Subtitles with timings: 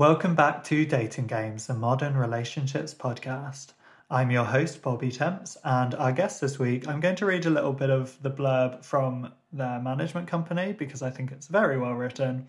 [0.00, 3.74] Welcome back to Dating Games, a modern relationships podcast.
[4.10, 7.50] I'm your host, Bobby Temps, and our guest this week, I'm going to read a
[7.50, 11.92] little bit of the blurb from their management company because I think it's very well
[11.92, 12.46] written.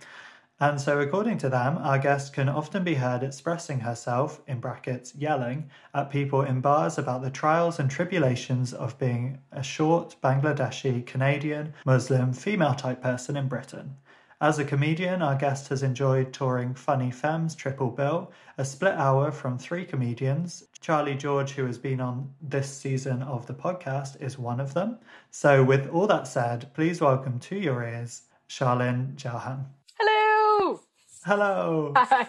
[0.61, 5.13] And so, according to them, our guest can often be heard expressing herself, in brackets,
[5.13, 11.05] yelling, at people in bars about the trials and tribulations of being a short Bangladeshi,
[11.05, 13.97] Canadian, Muslim, female type person in Britain.
[14.41, 19.31] As a comedian, our guest has enjoyed touring Funny Femmes Triple Bill, a split hour
[19.31, 20.63] from three comedians.
[20.79, 24.97] Charlie George, who has been on this season of the podcast, is one of them.
[25.29, 29.67] So, with all that said, please welcome to your ears Sharlin Jahan.
[29.99, 30.79] Hello!
[31.23, 31.93] Hello!
[31.95, 32.27] Hi,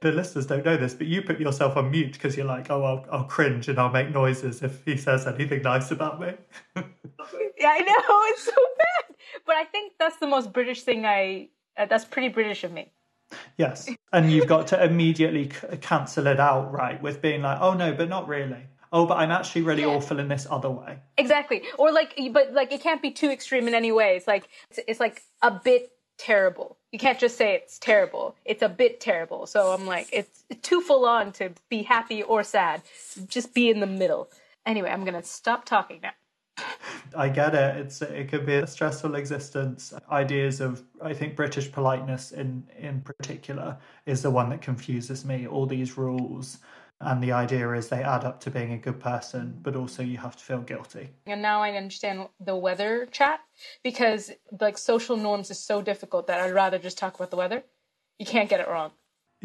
[0.00, 2.82] The listeners don't know this, but you put yourself on mute because you're like, oh,
[2.84, 6.32] I'll, I'll cringe and I'll make noises if he says anything nice about me.
[7.58, 7.94] Yeah, I know,
[8.30, 9.16] it's so bad.
[9.46, 11.48] But I think that's the most British thing I.
[11.76, 12.92] Uh, that's pretty British of me.
[13.56, 13.88] yes.
[14.12, 17.00] And you've got to immediately c- cancel it out, right?
[17.00, 18.64] With being like, oh, no, but not really.
[18.92, 19.88] Oh, but I'm actually really Yeah.
[19.96, 20.98] awful in this other way.
[21.16, 21.62] Exactly.
[21.78, 24.16] Or like, but like, it can't be too extreme in any way.
[24.16, 26.76] It's like, it's, it's like a bit terrible.
[26.92, 28.36] You can't just say it's terrible.
[28.44, 29.46] It's a bit terrible.
[29.46, 32.82] So I'm like, it's too full on to be happy or sad.
[33.28, 34.28] Just be in the middle.
[34.66, 36.12] Anyway, I'm gonna stop talking now.
[37.16, 37.76] I get it.
[37.76, 39.92] It's it could be a stressful existence.
[40.10, 45.46] Ideas of I think British politeness in in particular is the one that confuses me.
[45.46, 46.58] All these rules
[47.04, 50.18] and the idea is they add up to being a good person, but also you
[50.18, 51.10] have to feel guilty.
[51.26, 53.40] And now I understand the weather chat
[53.82, 57.64] because like social norms is so difficult that I'd rather just talk about the weather.
[58.18, 58.92] You can't get it wrong.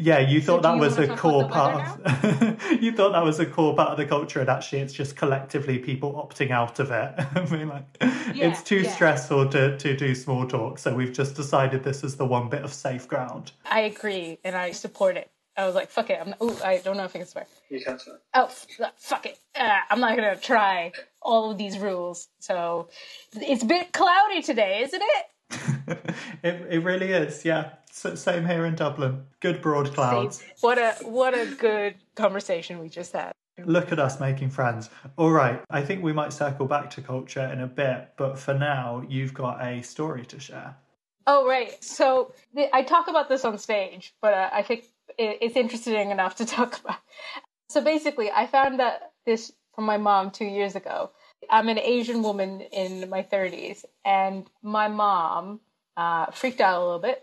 [0.00, 3.24] Yeah, you thought do that you was wanna a core part of you thought that
[3.24, 6.78] was a core part of the culture and actually it's just collectively people opting out
[6.78, 7.14] of it.
[7.34, 8.94] I mean like it's too yeah.
[8.94, 12.62] stressful to, to do small talk, so we've just decided this is the one bit
[12.62, 13.50] of safe ground.
[13.68, 15.32] I agree and I support it.
[15.58, 16.20] I was like, fuck it.
[16.20, 17.46] I'm, ooh, I don't know if I can swear.
[17.68, 18.20] You can swear.
[18.32, 18.48] Oh,
[18.96, 19.38] fuck it.
[19.58, 22.28] Uh, I'm not gonna try all of these rules.
[22.38, 22.88] So
[23.34, 25.26] it's a bit cloudy today, isn't it?
[26.44, 27.70] it, it really is, yeah.
[27.90, 29.24] S- same here in Dublin.
[29.40, 30.44] Good broad clouds.
[30.60, 33.32] What a what a good conversation we just had.
[33.64, 34.88] Look at us making friends.
[35.16, 38.54] All right, I think we might circle back to culture in a bit, but for
[38.54, 40.76] now, you've got a story to share.
[41.26, 41.82] Oh right.
[41.82, 46.10] So th- I talk about this on stage, but uh, I think it- it's interesting
[46.10, 46.98] enough to talk about.
[47.68, 51.10] So basically, I found that this from my mom two years ago.
[51.48, 55.60] I'm an Asian woman in my 30s, and my mom
[55.96, 57.22] uh, freaked out a little bit,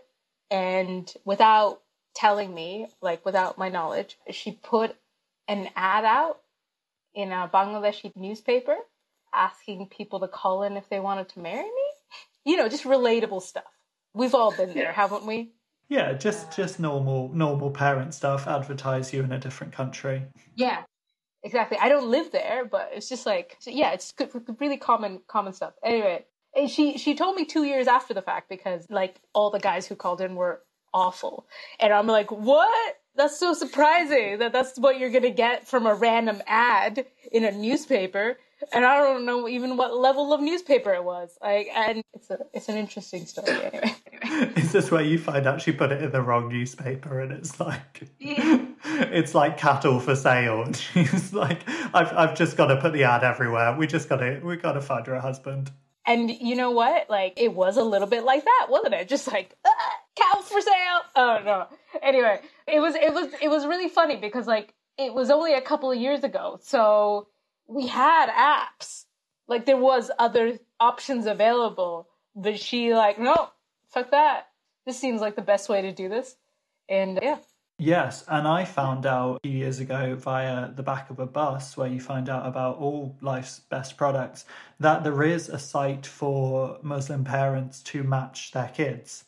[0.50, 1.82] and without
[2.14, 4.96] telling me, like without my knowledge, she put
[5.48, 6.40] an ad out
[7.14, 8.76] in a Bangladeshi newspaper
[9.34, 11.86] asking people to call in if they wanted to marry me.
[12.44, 13.64] You know, just relatable stuff.
[14.14, 15.52] We've all been there, haven't we?
[15.88, 18.46] Yeah, just just normal normal parent stuff.
[18.46, 20.24] Advertise you in a different country.
[20.56, 20.82] Yeah,
[21.44, 21.78] exactly.
[21.80, 25.52] I don't live there, but it's just like, so yeah, it's good, really common common
[25.52, 25.74] stuff.
[25.84, 26.24] Anyway,
[26.56, 29.86] and she she told me two years after the fact because like all the guys
[29.86, 31.46] who called in were awful,
[31.78, 32.96] and I'm like, what?
[33.14, 37.52] That's so surprising that that's what you're gonna get from a random ad in a
[37.52, 38.38] newspaper.
[38.72, 41.36] And I don't know even what level of newspaper it was.
[41.42, 43.94] Like, and it's a it's an interesting story anyway.
[44.56, 47.60] Is this where you find out she put it in the wrong newspaper and it's
[47.60, 52.92] like it's like cattle for sale and she's like I've I've just got to put
[52.92, 53.76] the ad everywhere.
[53.76, 55.70] We just got to we got to find her a husband.
[56.06, 57.10] And you know what?
[57.10, 59.08] Like it was a little bit like that, wasn't it?
[59.08, 61.00] Just like ah, cows for sale.
[61.14, 61.66] Oh no.
[62.02, 65.60] Anyway, it was it was it was really funny because like it was only a
[65.60, 67.28] couple of years ago, so
[67.66, 69.04] we had apps.
[69.48, 73.50] Like there was other options available, but she like no,
[73.88, 74.48] fuck that.
[74.84, 76.36] This seems like the best way to do this.
[76.88, 77.38] And yeah,
[77.78, 81.76] Yes, and I found out a few years ago via the back of a bus
[81.76, 84.46] where you find out about all life's best products
[84.80, 89.24] that there is a site for Muslim parents to match their kids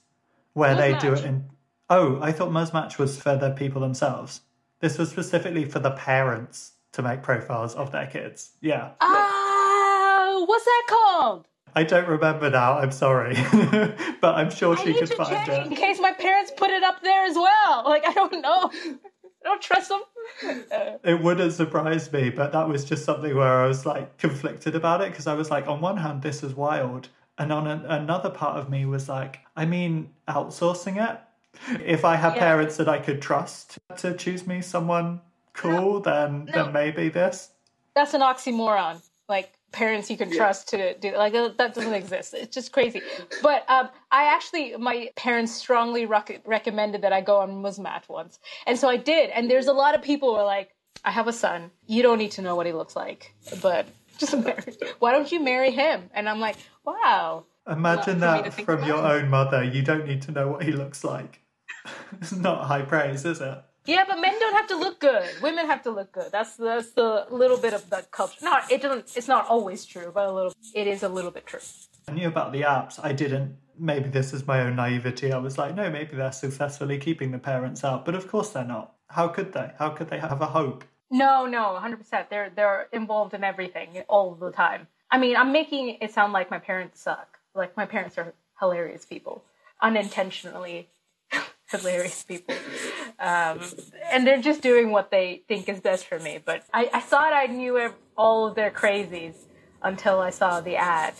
[0.54, 1.44] where they do it in.
[1.90, 4.40] Oh, I thought Muzmatch was for the people themselves.
[4.80, 8.50] This was specifically for the parents to make profiles of their kids.
[8.60, 8.90] Yeah.
[9.00, 11.46] ah, what's that called?
[11.76, 13.34] I don't remember now, I'm sorry.
[14.20, 15.66] but I'm sure I she could find it.
[15.68, 17.84] in case my parents put it up there as well.
[17.84, 18.70] Like I don't know.
[18.72, 20.00] I don't trust them.
[21.04, 25.00] It wouldn't surprise me, but that was just something where I was like conflicted about
[25.00, 27.10] it because I was like, on one hand, this is wild.
[27.38, 31.20] And on a, another part of me was like, I mean, outsourcing it.
[31.84, 32.40] If I had Yeah.
[32.40, 35.20] parents that I could trust to choose me someone
[35.58, 36.52] cool, then No.
[36.64, 37.50] then maybe this.
[37.94, 39.02] that's an oxymoron.
[39.28, 43.02] Like parents you can trust to do like that doesn't exist it's just crazy
[43.42, 48.38] but um, i actually my parents strongly rec- recommended that i go on Muzmatch once
[48.66, 50.70] and so i did and there's a lot of people who are like
[51.04, 53.86] i have a son you don't need to know what he looks like but
[54.18, 56.56] just marry why don't you marry him and i'm like
[56.86, 59.62] wow Imagine that from your own mother.
[59.62, 61.42] You don't need to know what he looks like.
[62.12, 63.62] it's not high praise, is it?
[63.86, 65.28] Yeah, but men don't have to look good.
[65.42, 66.30] Women have to look good.
[66.30, 68.38] That's that's the little bit of the culture.
[68.42, 69.16] Not it doesn't.
[69.16, 70.52] It's not always true, but a little.
[70.74, 71.60] It is a little bit true.
[72.06, 73.00] I knew about the apps.
[73.02, 73.56] I didn't.
[73.78, 75.32] Maybe this is my own naivety.
[75.32, 78.64] I was like, no, maybe they're successfully keeping the parents out, but of course they're
[78.64, 78.94] not.
[79.08, 79.70] How could they?
[79.78, 80.84] How could they have a hope?
[81.10, 82.28] No, no, hundred percent.
[82.28, 84.88] They're they're involved in everything all the time.
[85.10, 87.38] I mean, I'm making it sound like my parents suck.
[87.54, 89.42] Like my parents are hilarious people,
[89.80, 90.88] unintentionally
[91.70, 92.54] hilarious people.
[93.18, 93.60] Um,
[94.10, 96.38] and they're just doing what they think is best for me.
[96.44, 99.34] But I, I thought I knew all of their crazies
[99.82, 101.14] until I saw the ad,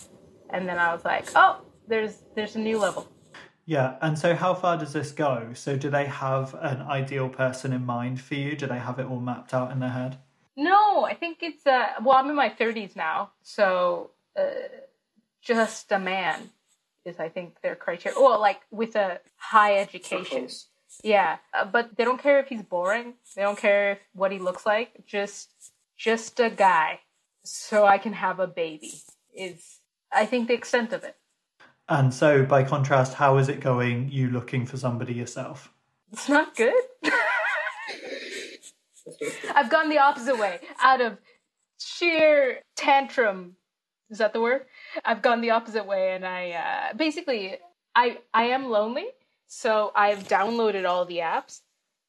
[0.49, 3.07] and then I was like, oh, there's there's a new level.
[3.65, 5.51] Yeah, and so how far does this go?
[5.53, 8.55] So do they have an ideal person in mind for you?
[8.55, 10.17] Do they have it all mapped out in their head?
[10.57, 14.45] No, I think it's uh well, I'm in my 30s now, so uh,
[15.41, 16.49] just a man
[17.09, 18.17] is I think their criteria.
[18.19, 20.47] Well, like with a high education.
[21.03, 23.13] Yeah, uh, but they don't care if he's boring.
[23.35, 25.05] They don't care if what he looks like.
[25.05, 25.51] Just
[25.97, 27.01] just a guy,
[27.43, 28.93] so I can have a baby.
[29.35, 29.79] Is
[30.11, 31.15] I think the extent of it.
[31.87, 34.09] And so, by contrast, how is it going?
[34.11, 35.73] You looking for somebody yourself?
[36.11, 36.73] It's not good.
[39.55, 40.59] I've gone the opposite way.
[40.81, 41.17] Out of
[41.79, 43.55] sheer tantrum,
[44.09, 44.65] is that the word?
[45.05, 47.57] I've gone the opposite way, and I uh, basically
[47.95, 49.07] I I am lonely,
[49.47, 51.61] so I've downloaded all the apps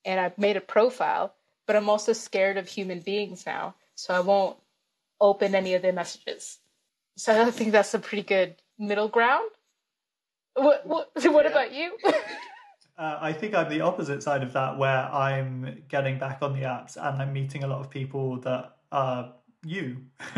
[0.05, 1.35] and I've made a profile,
[1.67, 4.57] but I'm also scared of human beings now, so I won't
[5.21, 6.59] open any of their messages.
[7.17, 9.51] So I think that's a pretty good middle ground.
[10.55, 11.51] What what what yeah.
[11.51, 11.97] about you?
[12.99, 16.67] Uh, I think I'm the opposite side of that, where I'm getting back on the
[16.67, 19.33] apps and I'm meeting a lot of people that are
[19.65, 19.99] you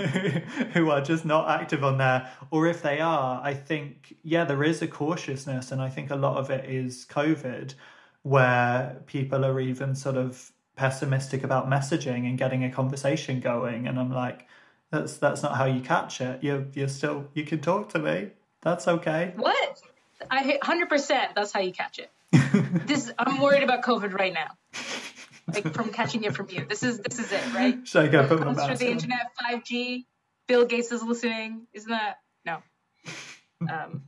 [0.75, 2.31] who are just not active on there.
[2.51, 6.17] Or if they are i think yeah there is a cautiousness and i think a
[6.17, 7.75] lot of it is covid
[8.23, 13.87] where people are even sort of pessimistic about messaging and getting a conversation going.
[13.87, 14.47] And i'm like
[14.91, 16.43] that's that's not how you catch it.
[16.43, 18.31] You're you're still you can talk to me.
[18.61, 19.33] That's okay.
[19.37, 19.81] What?
[20.31, 22.11] I 100% that's how you catch it.
[22.87, 24.49] This i'm worried about covid right now
[25.49, 26.65] like from catching it from you.
[26.69, 27.87] This is this is it, right?
[27.87, 30.07] Should I go put my mask through the internet, five G.
[30.49, 31.67] Bill Gates is listening.
[31.73, 32.59] Isn't that no?
[33.71, 34.03] Um,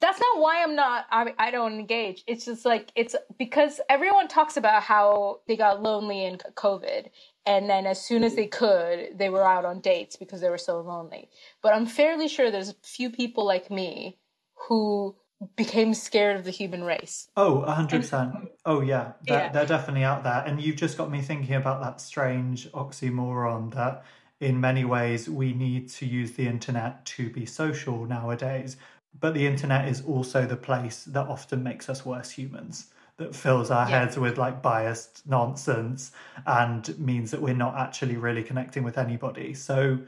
[0.00, 1.06] that's not why I'm not.
[1.10, 2.24] I, I don't engage.
[2.26, 7.08] It's just like it's because everyone talks about how they got lonely in COVID,
[7.46, 10.58] and then as soon as they could, they were out on dates because they were
[10.58, 11.30] so lonely.
[11.62, 14.18] But I'm fairly sure there's a few people like me
[14.68, 15.16] who
[15.56, 17.28] became scared of the human race.
[17.36, 18.48] Oh, 100%.
[18.64, 19.12] Oh, yeah.
[19.26, 19.52] They're, yeah.
[19.52, 20.42] they're definitely out there.
[20.46, 24.04] And you've just got me thinking about that strange oxymoron that
[24.40, 28.76] in many ways we need to use the internet to be social nowadays.
[29.18, 33.70] But the internet is also the place that often makes us worse humans, that fills
[33.70, 34.00] our yeah.
[34.00, 36.10] heads with like biased nonsense
[36.46, 39.54] and means that we're not actually really connecting with anybody.
[39.54, 40.00] So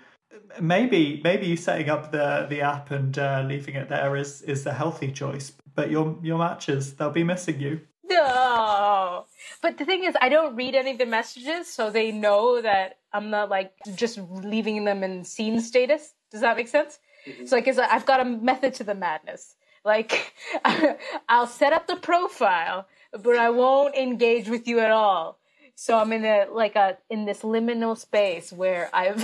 [0.60, 4.64] maybe maybe you setting up the the app and uh, leaving it there is is
[4.64, 5.52] the healthy choice.
[5.74, 7.80] But your your matches they'll be missing you.
[8.08, 9.26] No,
[9.62, 12.98] but the thing is, I don't read any of the messages, so they know that
[13.12, 16.14] I'm not like just leaving them in seen status.
[16.30, 17.00] Does that make sense?
[17.26, 17.46] Mm-hmm.
[17.46, 19.56] So like, it's like I've got a method to the madness.
[19.84, 20.34] Like,
[21.28, 25.38] I'll set up the profile, but I won't engage with you at all.
[25.76, 29.22] So I'm in a like a in this liminal space where I've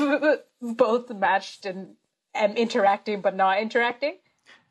[0.60, 1.96] both matched and
[2.34, 4.18] am interacting but not interacting.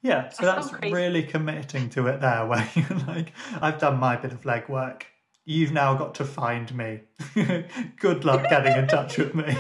[0.04, 4.16] Yeah, so that's, that's really committing to it there, where you're like, I've done my
[4.16, 5.04] bit of legwork.
[5.46, 7.02] You've now got to find me.
[8.00, 9.56] Good luck getting in touch with me.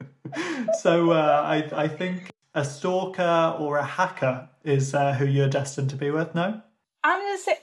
[0.80, 5.90] so uh, I, I think a stalker or a hacker is uh, who you're destined
[5.90, 6.34] to be with.
[6.34, 6.60] No,
[7.04, 7.58] I'm gonna say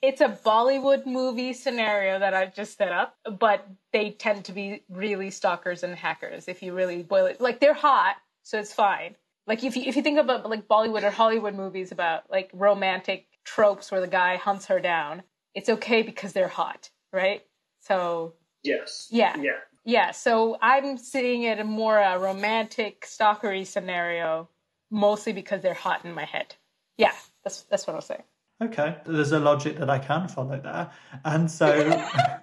[0.00, 4.84] it's a Bollywood movie scenario that I've just set up, but they tend to be
[4.88, 7.40] really stalkers and hackers if you really boil it.
[7.40, 9.16] Like they're hot, so it's fine.
[9.46, 13.26] Like if you if you think about like Bollywood or Hollywood movies about like romantic
[13.44, 15.22] tropes where the guy hunts her down,
[15.54, 17.42] it's okay because they're hot, right?
[17.80, 20.10] So yes, yeah, yeah, yeah.
[20.12, 24.48] So I'm seeing it a more a romantic stalkery scenario,
[24.90, 26.54] mostly because they're hot in my head.
[26.98, 28.22] Yeah, that's that's what I'm saying.
[28.60, 30.90] Okay, there's a logic that I can follow there.
[31.24, 31.90] And so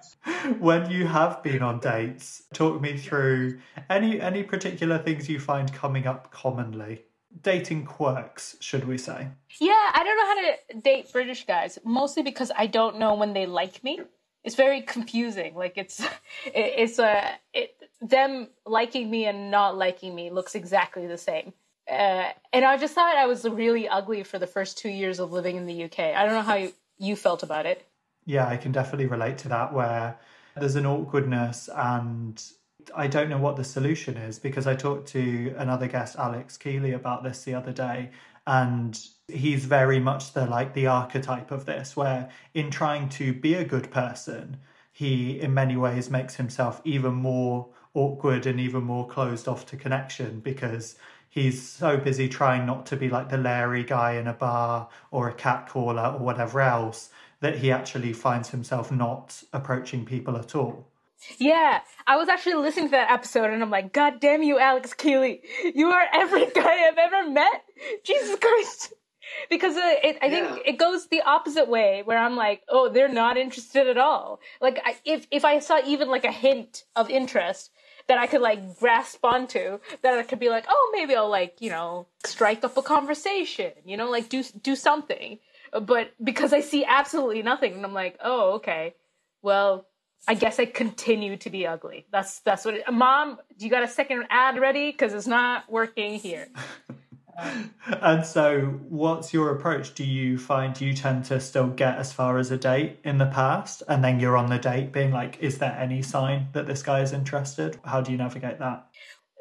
[0.58, 5.70] when you have been on dates, talk me through any any particular things you find
[5.72, 7.04] coming up commonly.
[7.42, 9.28] Dating quirks, should we say?
[9.60, 13.34] Yeah, I don't know how to date British guys, mostly because I don't know when
[13.34, 14.00] they like me.
[14.42, 15.54] It's very confusing.
[15.54, 16.02] Like it's
[16.46, 21.52] it's a uh, it, them liking me and not liking me looks exactly the same.
[21.88, 25.32] Uh, and I just thought I was really ugly for the first two years of
[25.32, 25.98] living in the UK.
[25.98, 27.86] I don't know how you, you felt about it.
[28.24, 30.18] Yeah, I can definitely relate to that where
[30.56, 32.42] there's an awkwardness and
[32.94, 36.94] I don't know what the solution is because I talked to another guest, Alex Kealy,
[36.94, 38.10] about this the other day,
[38.46, 43.54] and he's very much the like the archetype of this, where in trying to be
[43.54, 44.58] a good person,
[44.92, 49.76] he in many ways makes himself even more awkward and even more closed off to
[49.76, 50.96] connection because
[51.36, 55.28] he's so busy trying not to be like the Larry guy in a bar or
[55.28, 60.54] a cat caller or whatever else that he actually finds himself not approaching people at
[60.54, 60.88] all.
[61.36, 64.94] Yeah, I was actually listening to that episode and I'm like, God damn you, Alex
[64.94, 65.40] Kealy.
[65.74, 67.64] You are every guy I've ever met.
[68.02, 68.94] Jesus Christ.
[69.50, 70.72] Because uh, it, I think yeah.
[70.72, 74.38] it goes the opposite way where I'm like, oh, they're not interested at all.
[74.60, 77.72] Like, I, if, if I saw even like a hint of interest,
[78.08, 81.60] that I could like grasp onto that I could be like, oh, maybe I'll like,
[81.60, 85.38] you know, strike up a conversation, you know, like do do something.
[85.72, 88.94] But because I see absolutely nothing and I'm like, oh, okay.
[89.42, 89.86] Well,
[90.28, 92.06] I guess I continue to be ugly.
[92.10, 95.70] That's that's what it, Mom, do you got a second ad ready cuz it's not
[95.70, 96.48] working here.
[98.02, 99.94] and so, what's your approach?
[99.94, 103.26] Do you find you tend to still get as far as a date in the
[103.26, 106.82] past, and then you're on the date being like, is there any sign that this
[106.82, 107.78] guy is interested?
[107.84, 108.86] How do you navigate that?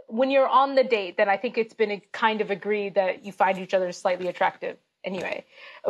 [0.08, 3.32] When you're on the date, then I think it's been kind of agreed that you
[3.32, 5.46] find each other slightly attractive anyway.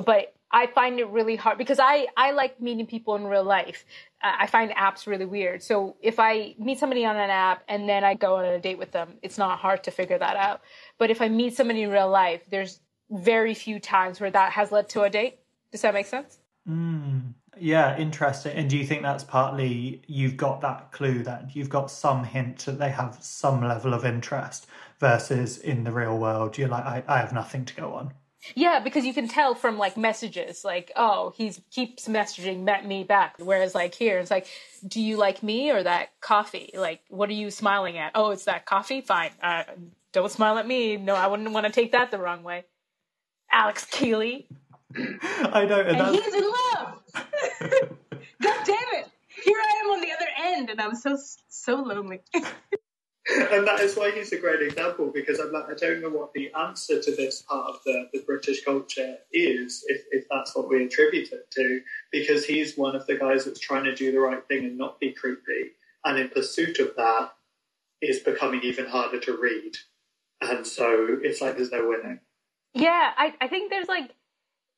[0.06, 3.86] But I find it really hard because I, I like meeting people in real life.
[4.22, 5.62] I find apps really weird.
[5.62, 8.78] So if I meet somebody on an app and then I go on a date
[8.78, 10.62] with them, it's not hard to figure that out.
[10.98, 14.72] But if I meet somebody in real life, there's very few times where that has
[14.72, 15.40] led to a date.
[15.72, 16.40] Does that make sense?
[16.68, 18.54] Mm, yeah, interesting.
[18.56, 22.60] And do you think that's partly you've got that clue that you've got some hint
[22.66, 24.68] that they have some level of interest
[25.00, 28.14] versus in the real world, you're like, I, I have nothing to go on?
[28.54, 33.04] Yeah, because you can tell from like messages, like, oh, he keeps messaging met me
[33.04, 33.36] back.
[33.40, 34.48] Whereas like here, it's like,
[34.88, 36.72] do you like me or that coffee?
[36.76, 38.12] Like, what are you smiling at?
[38.16, 39.02] Oh, it's that coffee.
[39.02, 39.32] Fine.
[39.42, 39.64] Uh,
[40.12, 40.98] don't smile at me.
[40.98, 42.66] No, I wouldn't want to take that the wrong way.
[43.52, 44.46] Alex Kealy.
[44.96, 47.02] I know, and, and he's in love.
[48.42, 49.10] God damn it!
[49.44, 51.18] Here I am on the other end, and I'm so
[51.50, 52.22] so lonely
[53.52, 56.34] and that is why he's a great example because I'm like, I don't know what
[56.34, 60.70] the answer to this part of the, the British culture is, if, if that's what
[60.70, 64.20] we attribute it to, because he's one of the guys that's trying to do the
[64.20, 65.72] right thing and not be creepy.
[66.04, 67.32] And in pursuit of that,
[68.02, 69.76] is becoming even harder to read.
[70.42, 72.20] And so it's like there's no winning.
[72.74, 74.12] Yeah, I, I think there's like,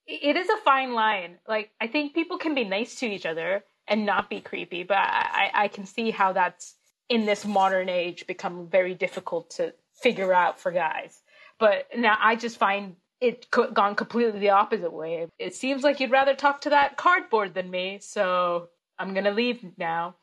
[0.06, 1.38] it is a fine line.
[1.48, 4.98] Like, I think people can be nice to each other and not be creepy, but
[4.98, 6.76] I, I can see how that's
[7.10, 11.22] in this modern age become very difficult to figure out for guys.
[11.60, 15.28] But now I just find it gone completely the opposite way.
[15.40, 19.66] It seems like you'd rather talk to that cardboard than me, so I'm gonna leave
[19.78, 20.16] now.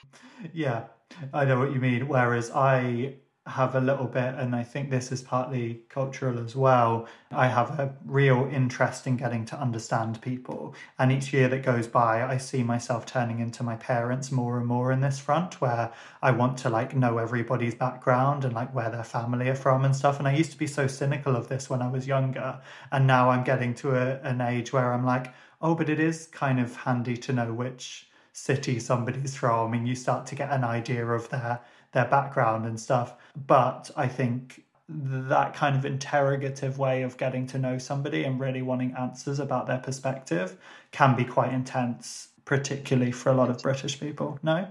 [0.52, 0.84] yeah,
[1.32, 2.08] I know what you mean.
[2.08, 3.14] Whereas I
[3.50, 7.06] have a little bit, and I think this is partly cultural as well.
[7.30, 10.74] I have a real interest in getting to understand people.
[10.98, 14.66] And each year that goes by, I see myself turning into my parents more and
[14.66, 15.92] more in this front, where
[16.22, 19.94] I want to like know everybody's background and like where their family are from and
[19.94, 20.18] stuff.
[20.18, 22.60] And I used to be so cynical of this when I was younger.
[22.92, 26.26] And now I'm getting to a, an age where I'm like, oh, but it is
[26.28, 30.64] kind of handy to know which city somebody's from and you start to get an
[30.64, 31.60] idea of their
[31.92, 33.14] their background and stuff.
[33.46, 38.62] But I think that kind of interrogative way of getting to know somebody and really
[38.62, 40.56] wanting answers about their perspective
[40.90, 44.38] can be quite intense, particularly for a lot of British people.
[44.42, 44.66] No?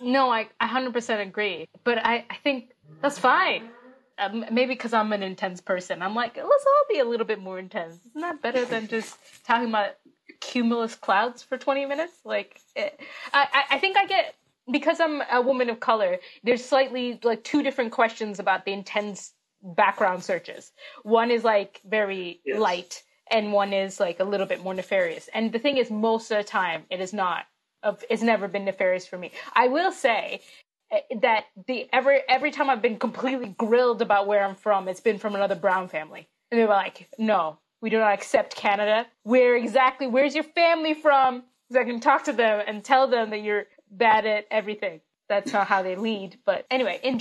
[0.00, 1.68] No, I, I 100% agree.
[1.82, 2.70] But I, I think
[3.02, 3.70] that's fine.
[4.18, 6.00] Um, maybe because I'm an intense person.
[6.00, 7.98] I'm like, let's all be a little bit more intense.
[8.10, 9.96] Isn't that better than just talking about
[10.40, 12.12] cumulus clouds for 20 minutes?
[12.24, 12.98] Like, it,
[13.32, 14.34] I, I think I get
[14.70, 19.32] because I'm a woman of color, there's slightly like two different questions about the intense
[19.62, 20.72] background searches.
[21.02, 22.58] One is like very yes.
[22.58, 25.28] light, and one is like a little bit more nefarious.
[25.34, 27.44] And the thing is, most of the time, it is not.
[28.10, 29.30] It's never been nefarious for me.
[29.54, 30.40] I will say
[30.90, 35.00] eh, that the every every time I've been completely grilled about where I'm from, it's
[35.00, 39.06] been from another Brown family, and they were like, "No, We do not accept Canada.
[39.22, 40.06] Where exactly?
[40.08, 41.44] Where's your family from?
[41.70, 45.00] So I can talk to them and tell them that you're bad at everything.
[45.28, 46.38] That's not how they lead.
[46.44, 47.20] But anyway, in,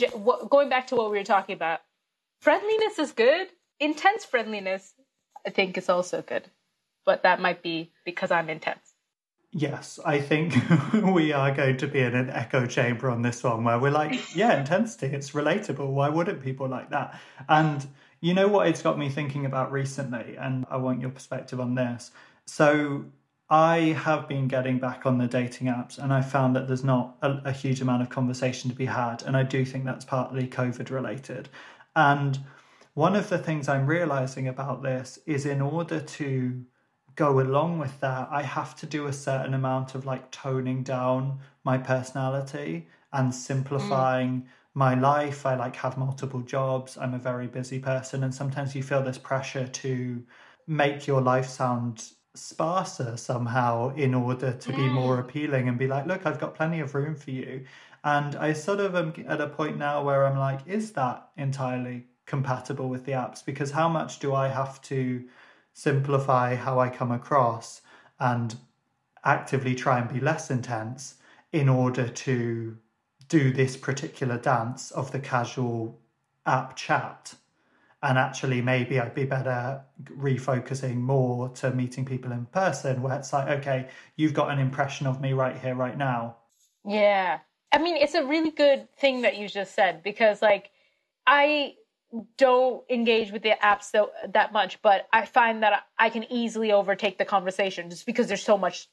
[0.49, 1.81] going back to what we were talking about,
[2.39, 3.47] friendliness is good.
[3.79, 4.93] Intense friendliness,
[5.45, 6.49] I think, is also good.
[7.05, 8.93] But that might be because I'm intense.
[9.57, 10.53] Yes, I think
[10.93, 14.35] we are going to be in an echo chamber on this one where we're like,
[14.35, 15.87] yeah, intensity, it's relatable.
[15.87, 17.19] Why wouldn't people like that?
[17.47, 17.87] And
[18.19, 21.75] you know what it's got me thinking about recently, and I want your perspective on
[21.75, 22.11] this.
[22.45, 23.05] So
[23.49, 27.17] I have been getting back on the dating apps, and I found that there's not
[27.21, 29.21] a, a huge amount of conversation to be had.
[29.21, 31.49] And I do think that's partly COVID related.
[31.95, 32.39] And
[32.95, 36.65] one of the things I'm realizing about this is in order to
[37.15, 41.39] go along with that, I have to do a certain amount of like toning down
[41.63, 44.45] my personality and simplifying mm.
[44.73, 45.45] my life.
[45.45, 46.97] I like have multiple jobs.
[46.97, 48.23] I'm a very busy person.
[48.23, 50.23] And sometimes you feel this pressure to
[50.67, 52.03] make your life sound
[52.35, 56.79] sparser somehow in order to be more appealing and be like, look, I've got plenty
[56.79, 57.65] of room for you.
[58.03, 62.05] And I sort of am at a point now where I'm like, is that entirely
[62.25, 63.43] compatible with the apps?
[63.43, 65.23] Because how much do I have to
[65.73, 67.81] simplify how I come across
[68.19, 68.55] and
[69.23, 71.15] actively try and be less intense
[71.51, 72.77] in order to
[73.27, 75.99] do this particular dance of the casual
[76.45, 77.35] app chat.
[78.03, 79.81] And actually, maybe I'd be better
[80.17, 85.07] refocusing more to meeting people in person where it's like, okay, you've got an impression
[85.07, 86.37] of me right here, right now.
[86.85, 87.39] Yeah.
[87.71, 90.69] I mean, it's a really good thing that you just said because, like,
[91.25, 91.73] I
[92.37, 96.71] don't engage with the apps so, that much, but I find that I can easily
[96.71, 98.87] overtake the conversation just because there's so much.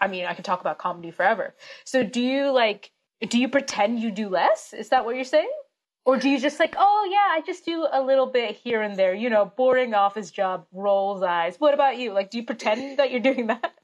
[0.00, 1.54] I mean, I can talk about comedy forever.
[1.84, 2.90] So, do you like?
[3.20, 4.72] Do you pretend you do less?
[4.72, 5.50] Is that what you're saying?
[6.08, 8.96] Or do you just like, oh yeah, I just do a little bit here and
[8.96, 11.56] there, you know, boring office job, rolls eyes.
[11.58, 12.14] What about you?
[12.14, 13.74] Like, do you pretend that you're doing that?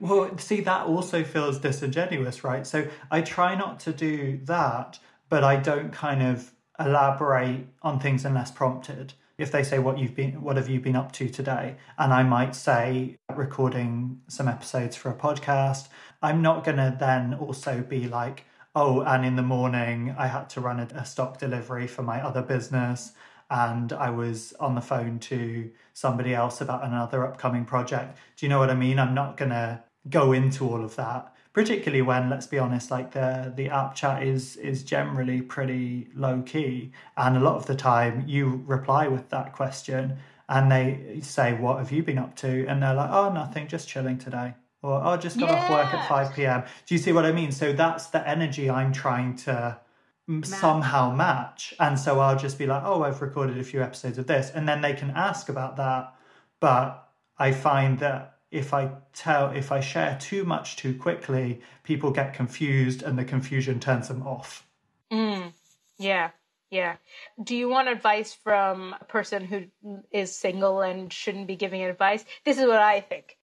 [0.00, 2.66] Well, see, that also feels disingenuous, right?
[2.66, 8.24] So I try not to do that, but I don't kind of elaborate on things
[8.24, 9.14] unless prompted.
[9.38, 12.24] If they say what you've been what have you been up to today and I
[12.24, 15.86] might say recording some episodes for a podcast,
[16.20, 20.48] I'm not going to then also be like, "Oh, and in the morning I had
[20.50, 23.12] to run a, a stock delivery for my other business."
[23.50, 28.16] and I was on the phone to somebody else about another upcoming project.
[28.36, 28.98] Do you know what I mean?
[28.98, 33.52] I'm not to go into all of that particularly when let's be honest like the
[33.56, 38.24] the app chat is is generally pretty low key and a lot of the time
[38.26, 42.82] you reply with that question and they say what have you been up to and
[42.82, 44.52] they're like oh nothing just chilling today
[44.84, 45.56] or oh just got yeah.
[45.56, 48.70] off work at 5 p.m do you see what i mean so that's the energy
[48.70, 49.78] i'm trying to
[50.26, 50.46] match.
[50.46, 54.26] somehow match and so i'll just be like oh i've recorded a few episodes of
[54.26, 56.14] this and then they can ask about that
[56.60, 62.12] but i find that if I tell, if I share too much too quickly, people
[62.12, 64.64] get confused and the confusion turns them off.
[65.12, 65.52] Mm,
[65.98, 66.30] yeah,
[66.70, 66.96] yeah.
[67.42, 69.64] Do you want advice from a person who
[70.12, 72.24] is single and shouldn't be giving advice?
[72.44, 73.36] This is what I think.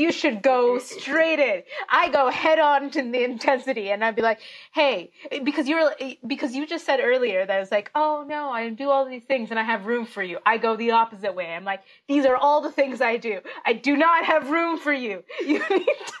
[0.00, 1.62] You should go straight in.
[1.88, 4.40] I go head on to the intensity and I'd be like,
[4.72, 5.10] hey,
[5.44, 5.92] because you're,
[6.26, 9.50] because you just said earlier that it's like, oh no, I do all these things
[9.50, 10.38] and I have room for you.
[10.46, 11.52] I go the opposite way.
[11.52, 13.40] I'm like, these are all the things I do.
[13.64, 15.22] I do not have room for you.
[15.40, 16.12] You need to,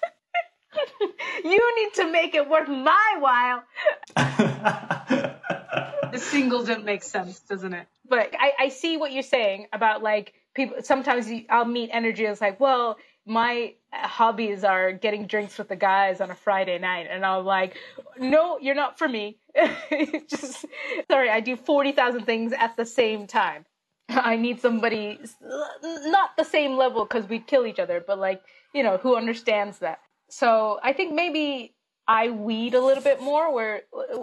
[1.44, 3.62] you need to make it worth my while.
[6.12, 7.86] the single don't make sense, doesn't it?
[8.08, 10.78] But I, I see what you're saying about like people.
[10.82, 12.24] Sometimes I'll meet energy.
[12.24, 12.96] It's like, well,
[13.30, 17.06] my hobbies are getting drinks with the guys on a Friday night.
[17.08, 17.76] And I'm like,
[18.18, 19.38] no, you're not for me.
[20.28, 20.66] Just,
[21.08, 23.66] sorry, I do 40,000 things at the same time.
[24.08, 28.42] I need somebody, not the same level because we'd kill each other, but like,
[28.74, 30.00] you know, who understands that.
[30.28, 31.76] So I think maybe
[32.08, 33.54] I weed a little bit more.
[33.54, 33.82] Where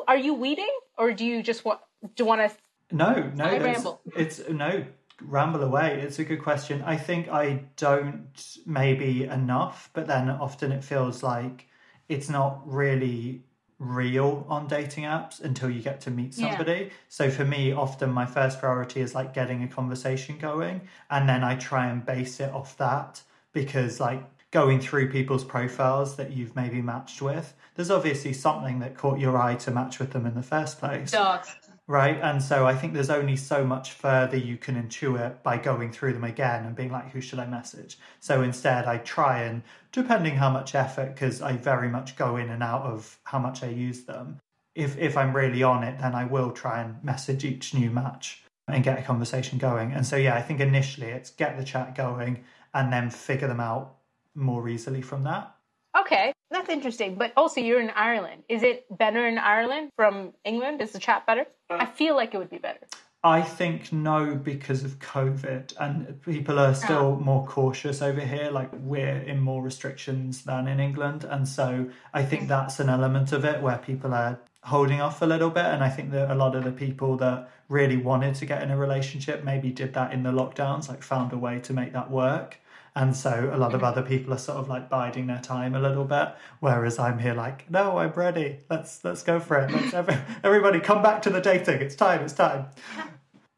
[0.10, 1.80] are you weeding, or do you just want
[2.16, 2.96] do you want to?
[2.96, 4.02] No, no, I ramble.
[4.16, 4.86] It's no
[5.22, 6.00] ramble away.
[6.02, 6.82] It's a good question.
[6.84, 8.30] I think I don't
[8.66, 11.68] maybe enough, but then often it feels like
[12.08, 13.44] it's not really
[13.80, 16.72] real on dating apps until you get to meet somebody.
[16.72, 16.90] Yeah.
[17.10, 21.44] So for me, often my first priority is like getting a conversation going, and then
[21.44, 23.22] I try and base it off that
[23.54, 28.96] because like going through people's profiles that you've maybe matched with, there's obviously something that
[28.96, 31.12] caught your eye to match with them in the first place.
[31.12, 31.56] Dogs.
[31.88, 32.20] Right?
[32.22, 36.14] And so I think there's only so much further you can intuit by going through
[36.14, 37.98] them again and being like, who should I message?
[38.20, 42.50] So instead, I try and, depending how much effort, because I very much go in
[42.50, 44.38] and out of how much I use them.
[44.76, 48.44] If if I'm really on it, then I will try and message each new match
[48.68, 49.92] and get a conversation going.
[49.94, 53.62] And so yeah, I think initially it's get the chat going and then figure them
[53.62, 53.96] out
[54.36, 55.56] more easily from that.
[56.00, 57.16] Okay, that's interesting.
[57.16, 58.44] But also, you're in Ireland.
[58.50, 60.82] Is it better in Ireland from England?
[60.82, 61.46] Is the chat better?
[61.70, 62.80] Uh, I feel like it would be better.
[63.24, 67.24] I think no because of COVID and people are still ah.
[67.24, 68.52] more cautious over here.
[68.52, 71.24] Like we're in more restrictions than in England.
[71.24, 72.48] And so I think mm.
[72.48, 75.66] that's an element of it where people are holding off a little bit.
[75.66, 78.72] And I think that a lot of the people that really wanted to get in
[78.72, 82.10] a relationship maybe did that in the lockdowns, like found a way to make that
[82.10, 82.60] work.
[82.96, 85.80] And so a lot of other people are sort of like biding their time a
[85.80, 86.30] little bit,
[86.62, 88.60] whereas I'm here like, no, I'm ready.
[88.72, 89.72] Let's let's go for it.
[89.72, 91.82] Let's every, everybody come back to the dating.
[91.82, 92.22] It's time.
[92.22, 92.68] It's time.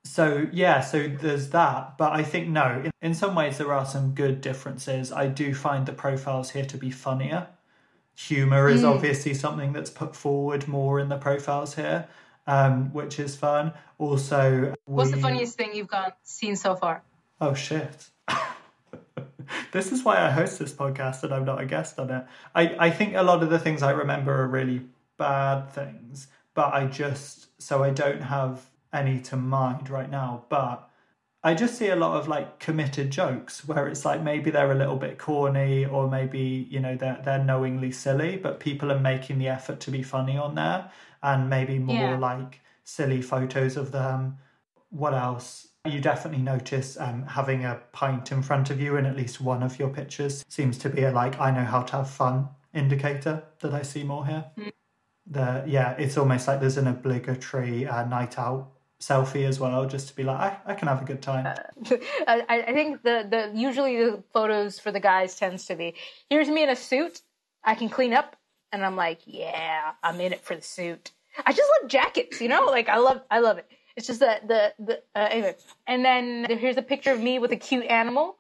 [0.06, 1.98] So yeah, so there's that.
[1.98, 5.12] But I think no, in, in some ways there are some good differences.
[5.12, 7.48] I do find the profiles here to be funnier.
[8.16, 8.96] Humor is Mm.
[8.96, 12.08] obviously something that's put forward more in the profiles here,
[12.50, 13.74] um, which is fun.
[14.00, 17.04] Also, What's the funniest thing you've got seen so far?
[17.40, 18.10] Oh shit.
[19.72, 22.26] this is why I host this podcast and I'm not a guest on it.
[22.56, 24.82] I, I think a lot of the things I remember are really
[25.18, 30.46] bad things, but I just so I don't have any to mind right now.
[30.50, 30.90] But
[31.44, 34.76] I just see a lot of like committed jokes where it's like maybe they're a
[34.76, 39.38] little bit corny or maybe, you know, they're they're knowingly silly, but people are making
[39.38, 40.90] the effort to be funny on there
[41.24, 42.18] and maybe more Yeah.
[42.18, 44.38] like silly photos of them.
[44.90, 45.68] What else?
[45.86, 49.64] You definitely notice um, having a pint in front of you in at least one
[49.64, 53.44] of your pictures seems to be a like I know how to have fun indicator
[53.62, 54.46] that I see more here.
[55.26, 60.08] The yeah, it's almost like there's an obligatory uh, night out selfie as well, just
[60.10, 61.46] to be like I, I can have a good time.
[62.28, 65.94] I, I I think the, the usually the photos for the guys tends to be
[66.30, 67.22] here's me in a suit.
[67.64, 68.36] I can clean up,
[68.72, 71.12] and I'm like, yeah, I'm in it for the suit.
[71.46, 73.70] I just love jackets, you know, like I love I love it.
[73.96, 75.56] It's just that the the uh, anyway.
[75.88, 78.38] And then here's a picture of me with a cute animal.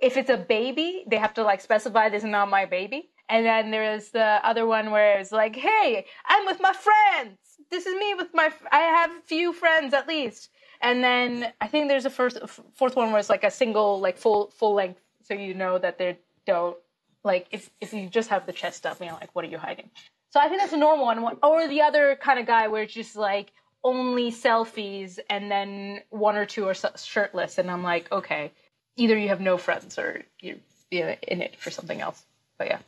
[0.00, 3.10] If it's a baby, they have to like specify this is not my baby.
[3.28, 7.38] And then there's the other one where it's like, hey, I'm with my friends.
[7.70, 8.52] This is me with my.
[8.70, 10.50] I have a few friends at least.
[10.80, 12.38] And then I think there's a first,
[12.74, 15.96] fourth one where it's like a single, like full, full length, so you know that
[15.96, 16.76] they don't
[17.24, 19.58] like if if you just have the chest up, you know, like what are you
[19.58, 19.90] hiding?
[20.30, 21.38] So I think that's a normal one.
[21.42, 26.36] Or the other kind of guy where it's just like only selfies and then one
[26.36, 28.52] or two are shirtless, and I'm like, okay,
[28.96, 30.56] either you have no friends or you're,
[30.90, 32.24] in it for something else.
[32.56, 32.78] But yeah.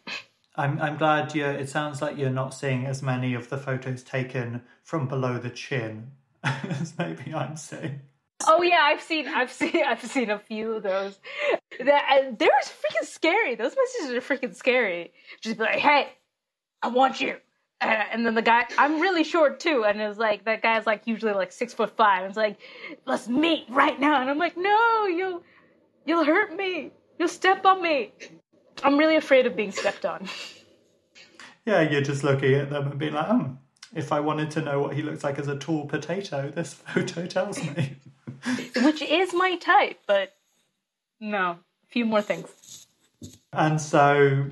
[0.54, 1.44] I'm I'm glad you.
[1.44, 5.50] It sounds like you're not seeing as many of the photos taken from below the
[5.50, 6.12] chin
[6.44, 8.00] as maybe I'm seeing.
[8.46, 11.18] Oh yeah, I've seen, I've seen, I've seen a few of those.
[11.78, 13.54] That and they're freaking scary.
[13.54, 15.12] Those messages are freaking scary.
[15.40, 16.08] Just be like, hey,
[16.82, 17.36] I want you.
[17.80, 21.34] And then the guy, I'm really short too, and it's like that guy's like usually
[21.34, 22.22] like six foot five.
[22.22, 22.58] And It's like,
[23.04, 25.42] let's meet right now, and I'm like, no, you'll,
[26.06, 26.90] you'll hurt me.
[27.18, 28.12] You'll step on me.
[28.82, 30.26] I'm really afraid of being stepped on.
[31.66, 33.58] Yeah, you're just looking at them and being like, um,
[33.96, 37.26] if I wanted to know what he looks like as a tall potato, this photo
[37.26, 37.96] tells me.
[38.76, 40.36] Which is my type, but
[41.18, 42.86] no, a few more things.
[43.52, 44.50] And so